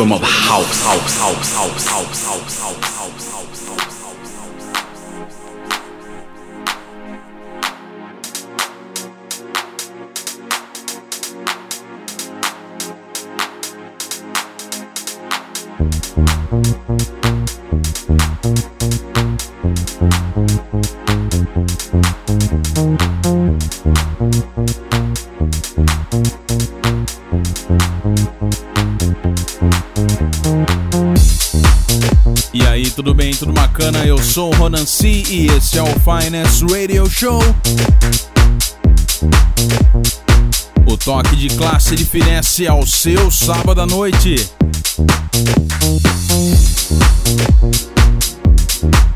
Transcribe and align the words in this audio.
Just 0.00 0.08
feel 0.08 0.16
the 0.16 0.16
rhythm 0.16 0.24
of 0.24 0.30
house, 0.30 0.82
house, 0.82 0.86
house, 0.86 1.18
house, 1.18 1.54
house, 1.54 1.56
house, 1.56 1.88
house. 1.88 2.09
Sou 34.30 34.52
Ronan 34.52 34.86
C 34.86 35.24
e 35.28 35.48
esse 35.48 35.76
é 35.76 35.82
o 35.82 35.86
Finance 35.86 36.64
Radio 36.72 37.10
Show. 37.10 37.42
O 40.86 40.96
toque 40.96 41.34
de 41.34 41.48
classe 41.56 41.96
de 41.96 42.04
finesse 42.04 42.68
ao 42.68 42.86
seu 42.86 43.28
sábado 43.28 43.80
à 43.80 43.86
noite. 43.86 44.36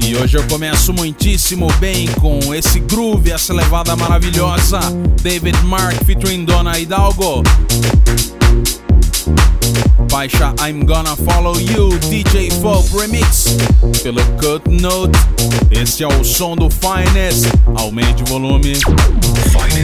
E 0.00 0.16
hoje 0.16 0.36
eu 0.36 0.42
começo 0.48 0.92
muitíssimo 0.92 1.72
bem 1.74 2.08
com 2.20 2.52
esse 2.52 2.80
groove, 2.80 3.30
essa 3.30 3.54
levada 3.54 3.94
maravilhosa. 3.94 4.80
David 5.22 5.62
Mark 5.62 5.94
featuring 6.04 6.44
Dona 6.44 6.76
Hidalgo. 6.76 7.44
Faixa 10.14 10.54
I'm 10.60 10.86
Gonna 10.86 11.16
Follow 11.16 11.58
You, 11.58 11.98
DJ 12.08 12.48
Pop 12.62 12.84
Remix, 12.96 13.56
pelo 14.00 14.20
Cut 14.38 14.70
Note. 14.70 15.18
Este 15.72 16.04
é 16.04 16.06
o 16.06 16.22
som 16.22 16.54
do 16.54 16.70
Finest. 16.70 17.46
Aumente 17.74 18.22
o 18.22 18.26
volume. 18.26 18.74
Finest 19.50 19.83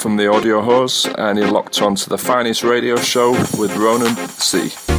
from 0.00 0.16
the 0.16 0.26
Audio 0.26 0.62
Hose, 0.62 1.06
and 1.18 1.38
you're 1.38 1.50
locked 1.50 1.82
on 1.82 1.94
to 1.94 2.08
the 2.08 2.16
finest 2.16 2.62
radio 2.62 2.96
show 2.96 3.32
with 3.58 3.76
Ronan 3.76 4.16
C. 4.38 4.89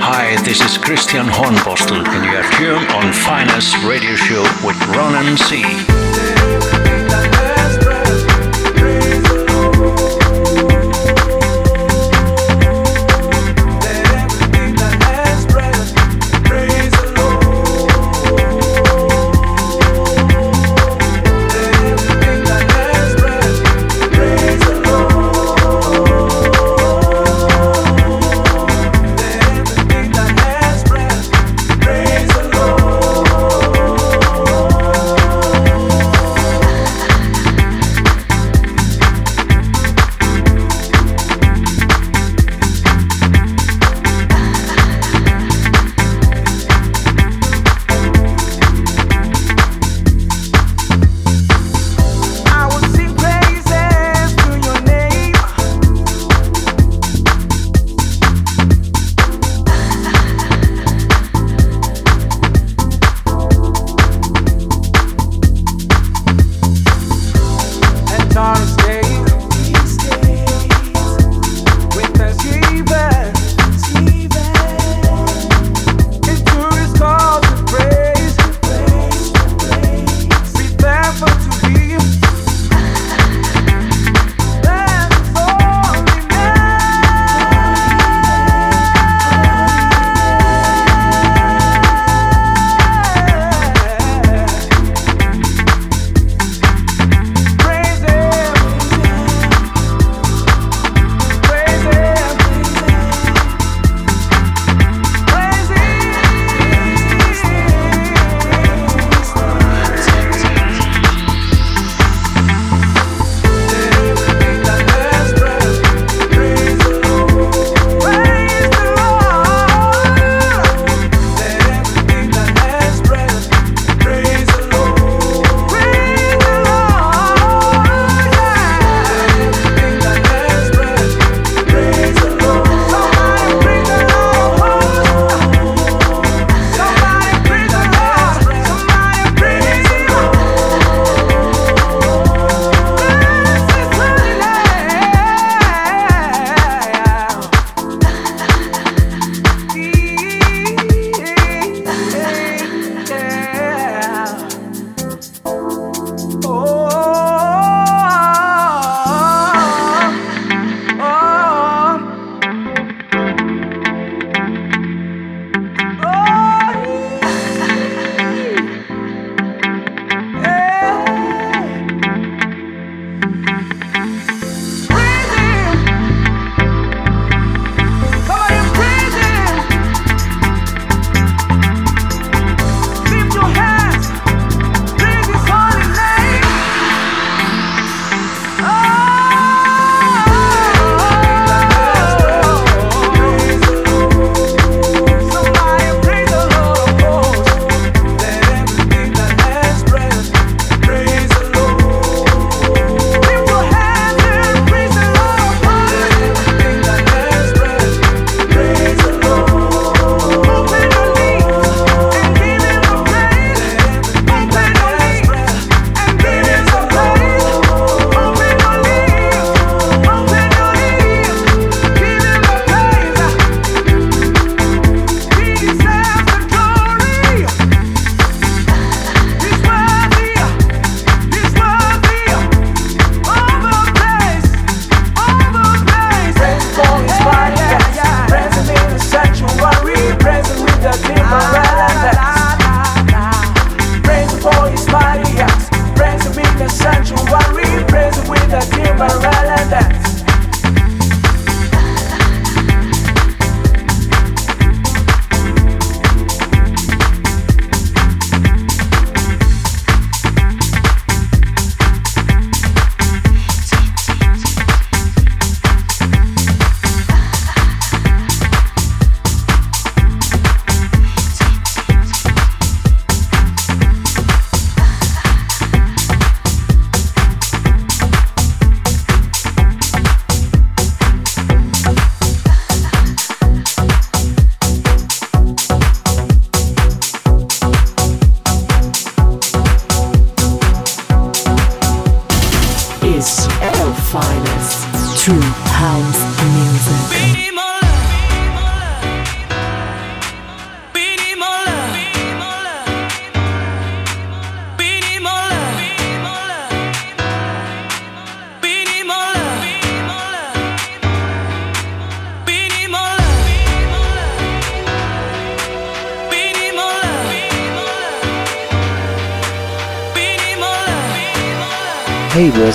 Hi, 0.00 0.36
this 0.42 0.60
is 0.60 0.76
Christian 0.76 1.26
Hornbostel, 1.26 2.04
and 2.04 2.24
you 2.24 2.36
are 2.36 2.50
tuned 2.58 2.90
on 2.90 3.12
Finest 3.12 3.76
Radio 3.84 4.16
Show 4.16 4.42
with 4.66 4.76
Ronan 4.88 5.36
C. 5.36 6.07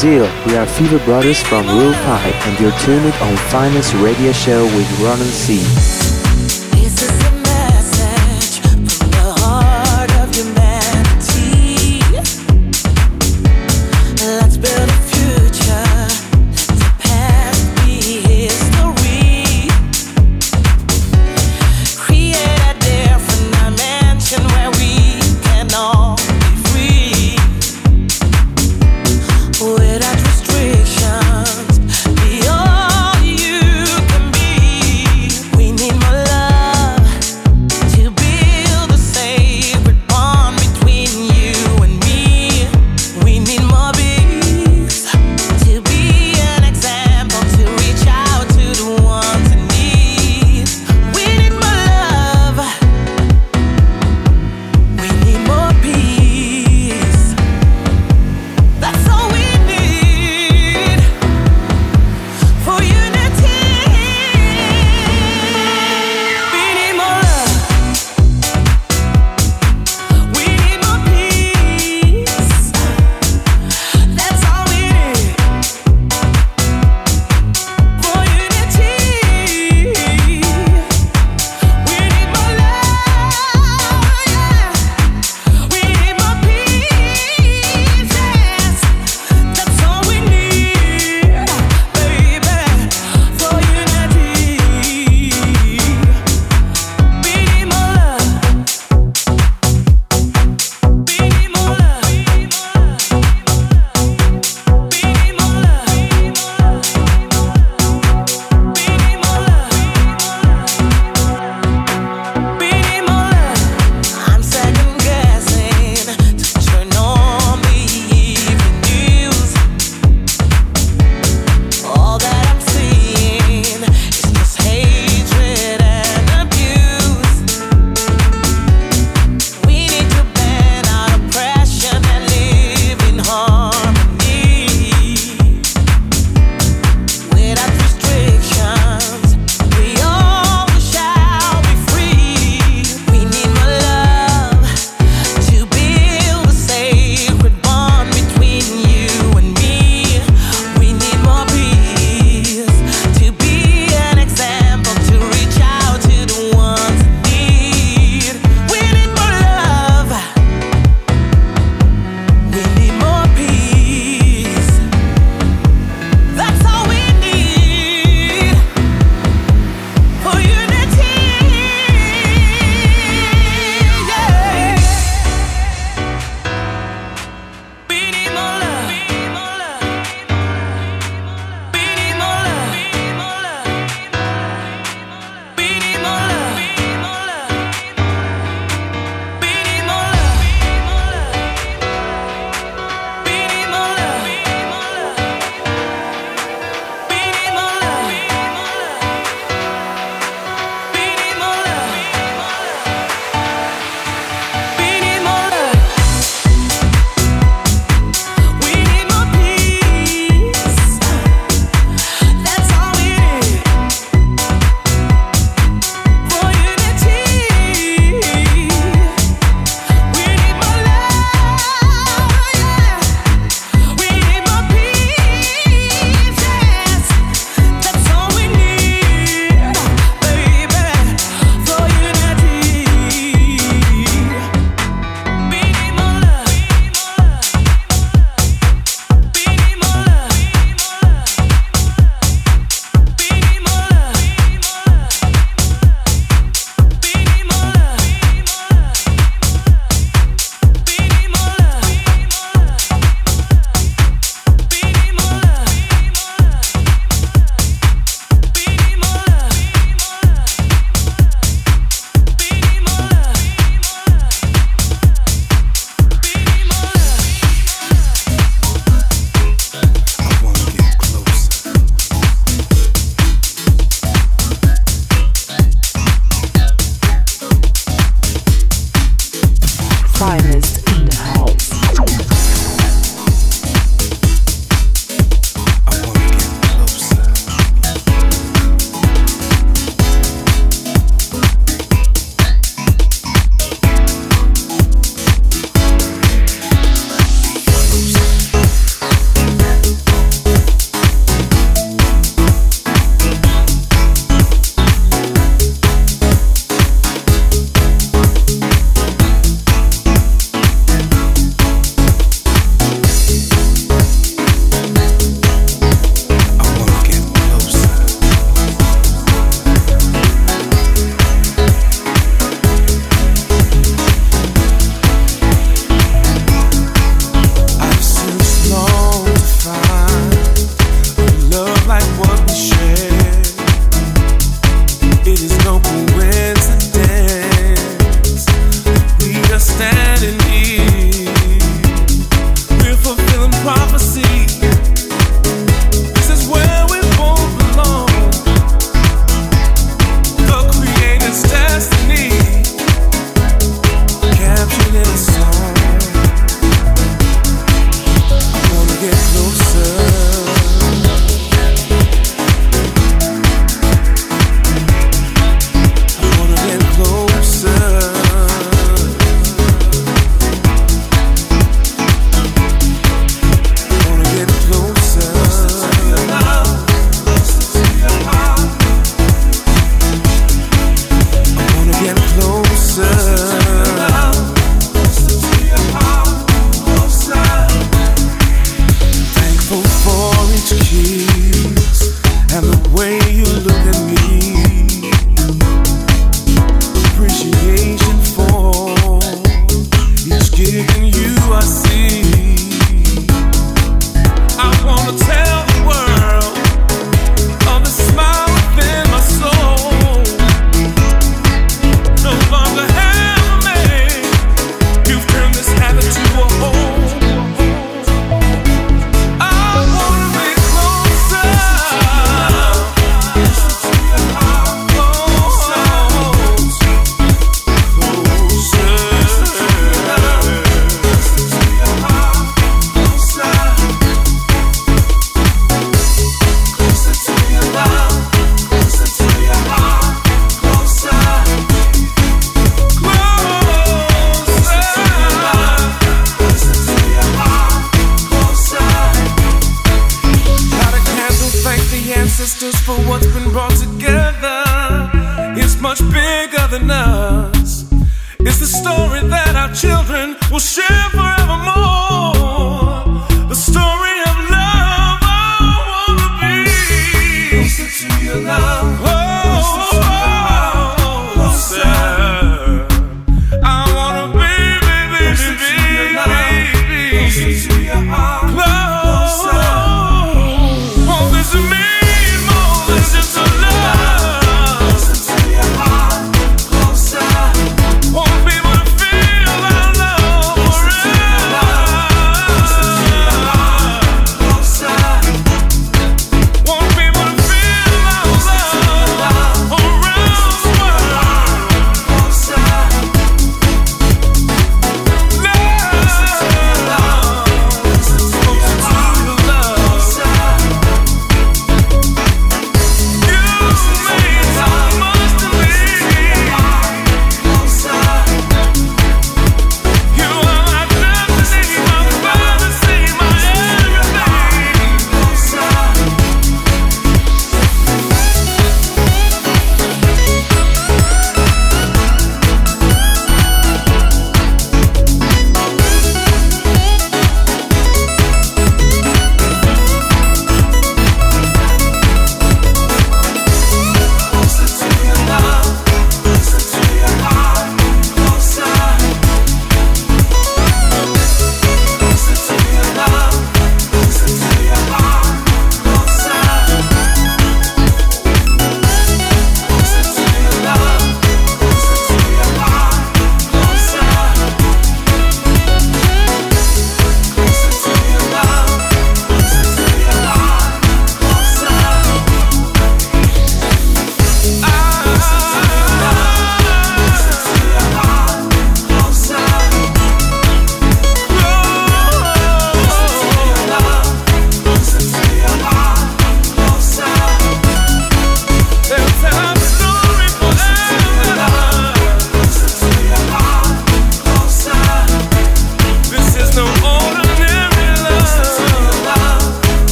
Brazil, 0.00 0.32
we 0.46 0.56
are 0.56 0.66
Fever 0.66 0.98
Brothers 1.04 1.42
from 1.42 1.66
Rule 1.66 1.92
5 1.92 2.34
and 2.46 2.58
you're 2.58 2.72
tuned 2.78 3.12
on 3.16 3.36
Finest 3.50 3.92
Radio 3.96 4.32
Show 4.32 4.64
with 4.64 5.00
Ronan 5.00 5.26
C. 5.26 6.19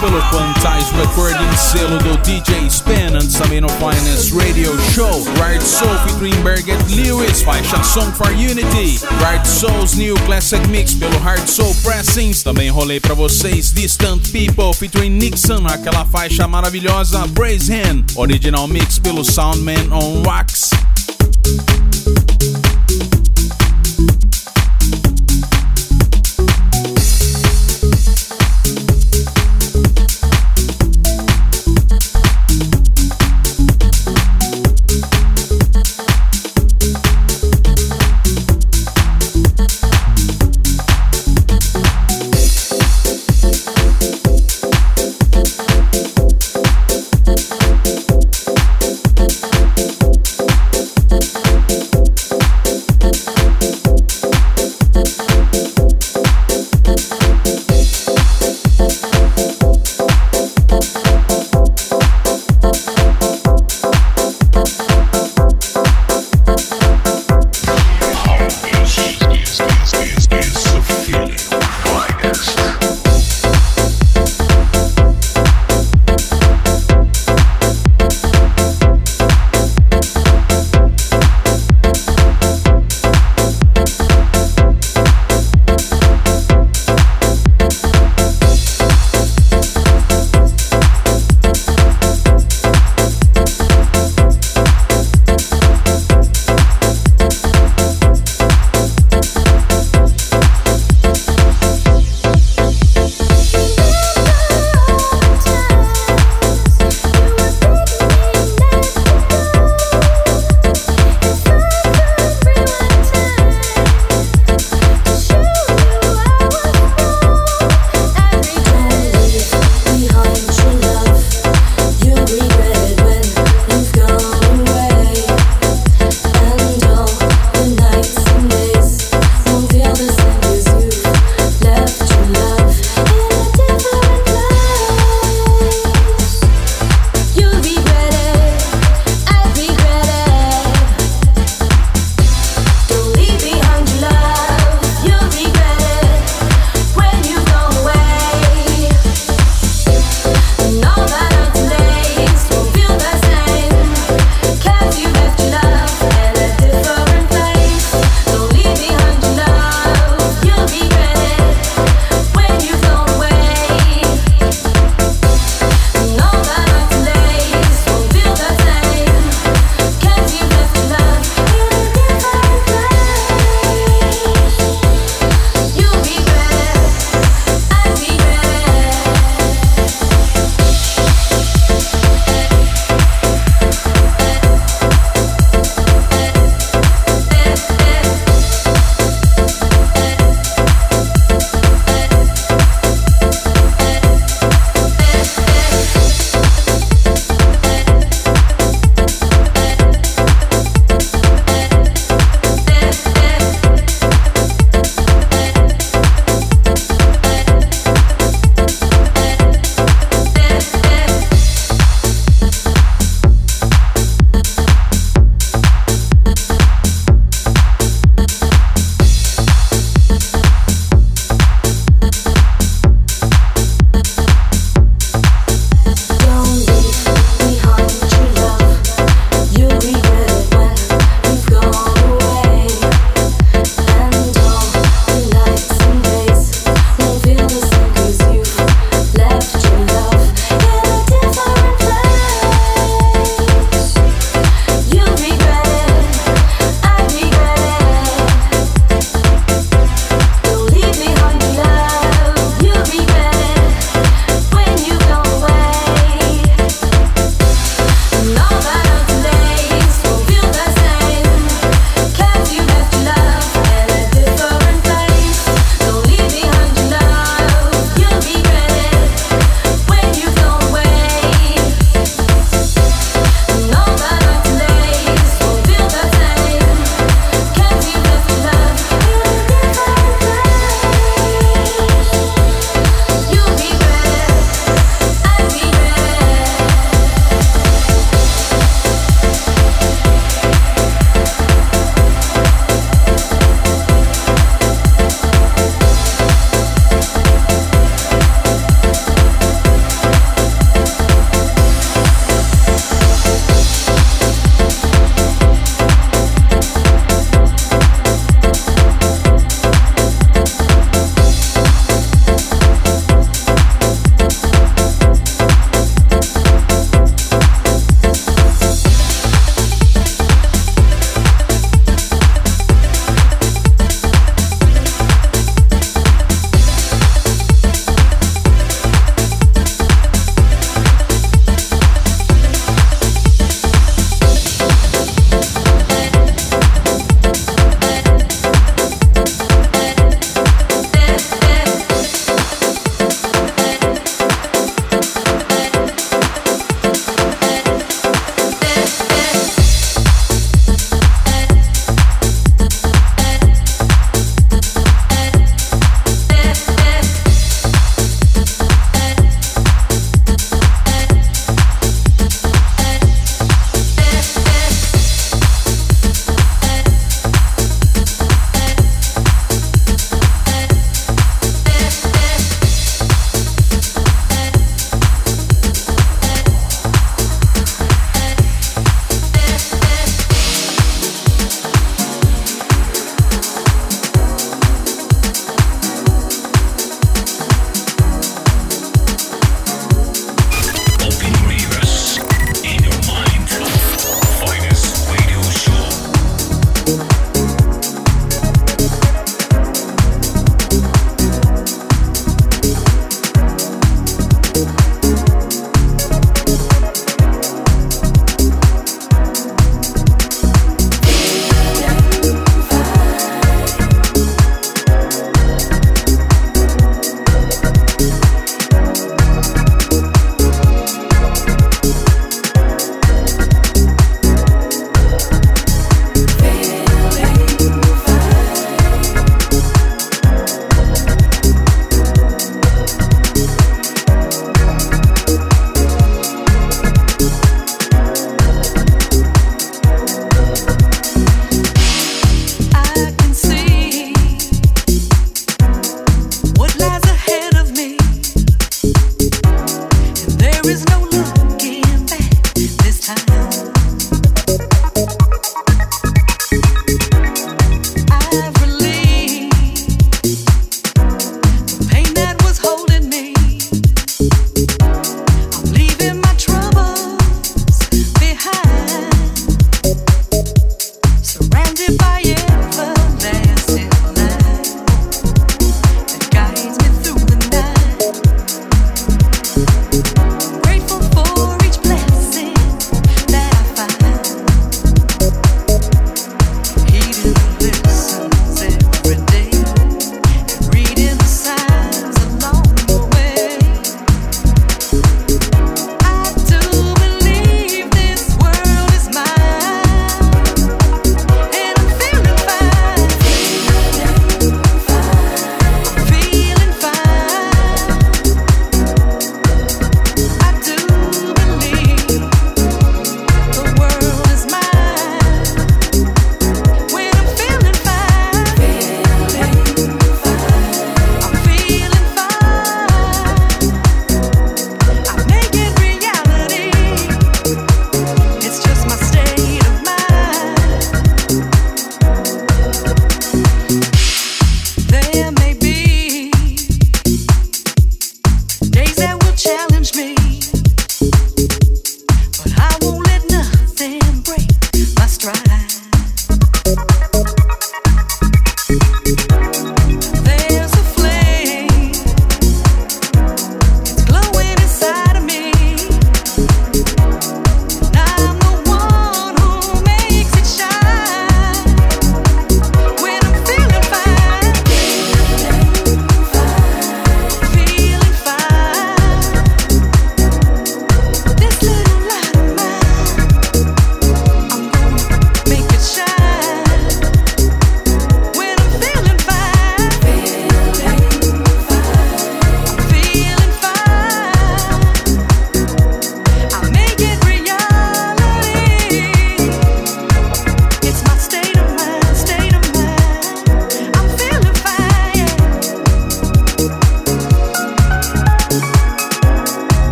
pelo 0.00 0.20
Quantize 0.30 0.92
Recording, 0.98 1.56
selo 1.56 1.98
do 1.98 2.16
DJ 2.18 2.68
Span, 2.68 3.10
no 3.60 3.68
Finance 3.68 4.32
Radio 4.34 4.76
Show. 4.92 5.24
Right 5.40 5.62
Soul 5.62 5.96
featuring 6.06 6.34
Berget 6.42 6.78
Lewis, 6.90 7.42
faixa 7.42 7.82
Song 7.82 8.12
for 8.12 8.30
Unity. 8.30 8.98
Right 9.20 9.46
Soul's 9.46 9.94
New 9.94 10.14
Classic 10.26 10.60
Mix 10.68 10.94
pelo 10.94 11.18
Hard 11.18 11.48
Soul 11.48 11.74
Pressings. 11.82 12.42
Também 12.42 12.70
rolei 12.70 13.00
pra 13.00 13.14
vocês 13.14 13.72
Distant 13.72 14.30
People 14.30 14.74
featuring 14.74 15.10
Nixon, 15.10 15.66
aquela 15.66 16.04
faixa 16.04 16.46
maravilhosa 16.46 17.26
Braze 17.28 17.72
Hand. 17.72 18.04
Original 18.16 18.68
Mix 18.68 18.98
pelo 18.98 19.24
Soundman 19.24 19.90
on 19.90 20.22
Wax. 20.26 20.75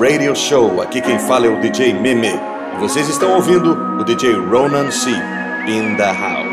Radio 0.00 0.34
Show. 0.34 0.80
Aqui 0.80 1.02
quem 1.02 1.18
fala 1.18 1.44
é 1.44 1.48
o 1.50 1.60
DJ 1.60 1.92
Mimi. 1.92 2.28
E 2.28 2.78
vocês 2.78 3.06
estão 3.06 3.34
ouvindo 3.34 3.74
o 4.00 4.02
DJ 4.02 4.32
Ronan 4.32 4.90
C. 4.90 5.10
In 5.68 5.94
the 5.96 6.10
House. 6.10 6.49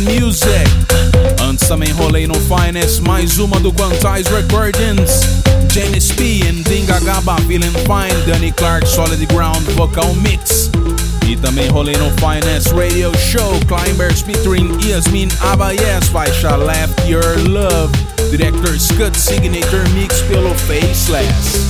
Music. 0.00 0.50
Antes 1.42 1.68
também 1.68 1.92
rolei 1.92 2.26
no 2.26 2.34
Finest, 2.34 3.00
mais 3.00 3.38
uma 3.38 3.60
do 3.60 3.72
Quantize 3.72 4.28
Recordings. 4.30 5.22
James 5.72 6.10
P. 6.12 6.42
and 6.48 6.62
Dinga 6.68 6.98
Gaba, 7.00 7.36
Feeling 7.46 7.72
Fine, 7.84 8.26
Danny 8.26 8.52
Clark, 8.52 8.86
Solid 8.86 9.24
Ground 9.26 9.62
Vocal 9.76 10.14
Mix. 10.14 10.70
E 11.26 11.36
também 11.36 11.68
rolei 11.68 11.96
no 11.96 12.10
Finest 12.18 12.72
Radio 12.72 13.12
Show, 13.18 13.60
Climbers 13.66 14.22
featuring 14.22 14.70
Yasmin 14.82 15.28
Abayes, 15.40 16.08
faixa 16.10 16.56
Left 16.56 17.08
Your 17.08 17.36
Love, 17.48 17.92
Director's 18.30 18.88
Cut 18.92 19.16
Signature 19.16 19.88
Mix 19.94 20.20
pelo 20.22 20.54
Faceless. 20.54 21.69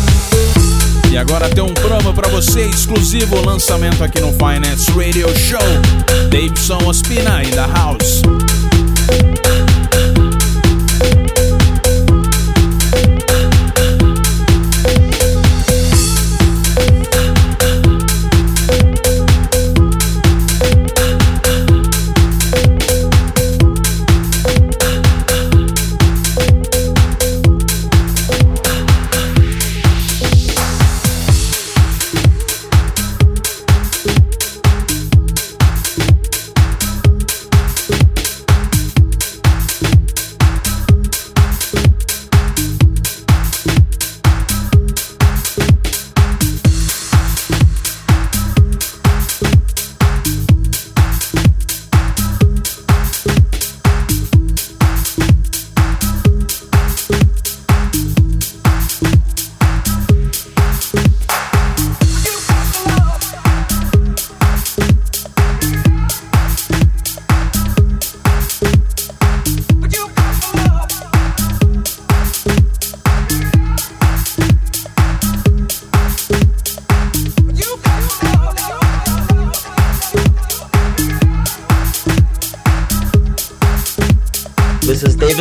E 1.11 1.19
agora 1.19 1.49
tem 1.49 1.63
um 1.63 1.75
promo 1.75 2.15
para 2.15 2.29
você, 2.29 2.67
exclusivo 2.67 3.45
lançamento 3.45 4.05
aqui 4.05 4.21
no 4.21 4.33
Finance 4.33 4.89
Radio 4.93 5.29
Show. 5.37 5.59
Davidson 6.31 6.79
Ospina 6.87 7.43
in 7.43 7.51
the 7.51 7.67
house. 7.75 8.23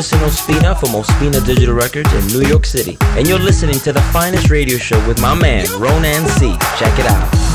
From 0.01 0.91
Ospina 0.91 1.45
Digital 1.45 1.75
Records 1.75 2.13
in 2.13 2.25
New 2.27 2.47
York 2.47 2.65
City. 2.65 2.97
And 3.17 3.27
you're 3.27 3.37
listening 3.37 3.79
to 3.79 3.91
the 3.91 4.01
finest 4.13 4.49
radio 4.49 4.77
show 4.77 5.05
with 5.07 5.21
my 5.21 5.35
man, 5.35 5.65
Ronan 5.77 6.25
C. 6.25 6.55
Check 6.77 6.97
it 6.97 7.05
out. 7.05 7.48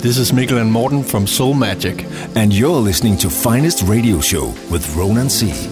This 0.00 0.16
is 0.16 0.32
Mikkel 0.32 0.60
and 0.60 0.72
Morten 0.72 1.02
from 1.04 1.26
Soul 1.26 1.52
Magic, 1.52 2.06
and 2.34 2.52
you're 2.52 2.80
listening 2.80 3.16
to 3.18 3.28
Finest 3.28 3.82
Radio 3.82 4.20
Show 4.20 4.46
with 4.70 4.96
Ronan 4.96 5.28
C. 5.28 5.69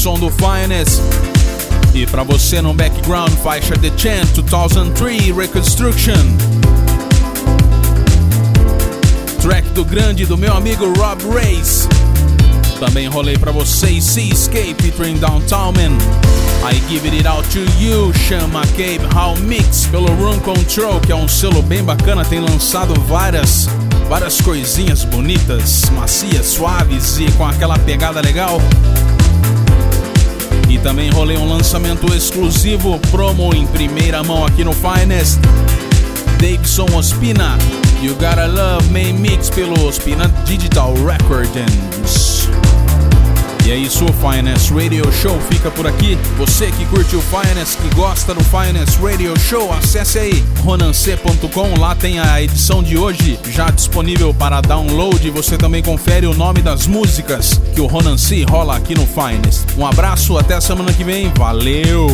som 0.00 0.18
do 0.18 0.30
Finest. 0.30 0.98
E 1.92 2.06
para 2.06 2.22
você 2.22 2.62
no 2.62 2.72
background, 2.72 3.30
faixa 3.42 3.76
The 3.76 3.92
Chant 3.98 4.40
2003 4.44 5.36
Reconstruction. 5.36 6.14
Track 9.42 9.68
do 9.74 9.84
grande 9.84 10.24
do 10.24 10.38
meu 10.38 10.56
amigo 10.56 10.90
Rob 10.98 11.22
Race. 11.34 11.86
Também 12.78 13.08
rolei 13.08 13.36
para 13.36 13.52
vocês 13.52 14.02
Seascape 14.04 14.74
featuring 14.80 15.18
Downtown 15.18 15.72
Man. 15.72 15.98
I 16.66 16.80
Give 16.88 17.06
It 17.06 17.26
Out 17.26 17.46
To 17.50 17.58
You, 17.78 18.10
chama 18.26 18.62
Cape 18.68 19.02
How 19.14 19.36
Mix 19.36 19.84
pelo 19.84 20.06
Room 20.14 20.38
Control, 20.38 20.98
que 21.00 21.12
é 21.12 21.14
um 21.14 21.28
selo 21.28 21.60
bem 21.60 21.84
bacana, 21.84 22.24
tem 22.24 22.40
lançado 22.40 22.94
várias 23.02 23.68
várias 24.08 24.40
coisinhas 24.40 25.04
bonitas, 25.04 25.90
macias, 25.90 26.46
suaves 26.46 27.18
e 27.18 27.30
com 27.32 27.44
aquela 27.44 27.78
pegada 27.78 28.22
legal. 28.22 28.58
Também 30.82 31.10
rolei 31.10 31.36
um 31.36 31.48
lançamento 31.48 32.12
exclusivo, 32.14 32.98
promo 33.10 33.54
em 33.54 33.66
primeira 33.66 34.22
mão 34.22 34.44
aqui 34.46 34.64
no 34.64 34.72
Finest. 34.72 35.38
Davidson 36.40 36.86
Ospina, 36.96 37.58
You 38.02 38.14
Gotta 38.14 38.46
Love 38.46 38.88
Main 38.90 39.12
Mix 39.12 39.50
pelo 39.50 39.86
Ospina 39.86 40.26
Digital 40.46 40.94
Recordings. 41.04 42.59
E 43.70 43.72
é 43.72 43.76
isso, 43.76 44.04
o 44.04 44.12
Finance 44.12 44.74
Radio 44.74 45.04
Show 45.12 45.40
fica 45.42 45.70
por 45.70 45.86
aqui. 45.86 46.18
Você 46.36 46.72
que 46.72 46.84
curte 46.86 47.14
o 47.14 47.20
Finance, 47.20 47.76
que 47.76 47.94
gosta 47.94 48.34
do 48.34 48.42
Finance 48.42 48.98
Radio 49.00 49.32
Show, 49.38 49.72
acesse 49.72 50.18
aí 50.18 50.44
ronance.com. 50.64 51.78
Lá 51.78 51.94
tem 51.94 52.18
a 52.18 52.42
edição 52.42 52.82
de 52.82 52.98
hoje 52.98 53.38
já 53.48 53.70
disponível 53.70 54.34
para 54.34 54.60
download. 54.60 55.30
Você 55.30 55.56
também 55.56 55.84
confere 55.84 56.26
o 56.26 56.34
nome 56.34 56.62
das 56.62 56.88
músicas 56.88 57.60
que 57.72 57.80
o 57.80 57.86
Ronance 57.86 58.42
rola 58.42 58.76
aqui 58.76 58.96
no 58.96 59.06
Finance. 59.06 59.64
Um 59.78 59.86
abraço, 59.86 60.36
até 60.36 60.54
a 60.54 60.60
semana 60.60 60.92
que 60.92 61.04
vem. 61.04 61.32
Valeu! 61.36 62.08